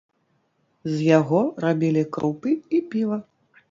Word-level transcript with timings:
З 0.93 1.05
яго 1.19 1.43
рабілі 1.67 2.03
крупы 2.19 2.59
і 2.79 2.85
піва. 2.93 3.25